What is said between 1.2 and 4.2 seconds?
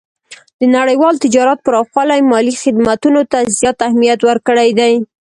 تجارت پراخوالی مالي خدمتونو ته زیات اهمیت